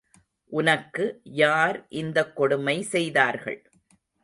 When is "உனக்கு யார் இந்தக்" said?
0.51-2.35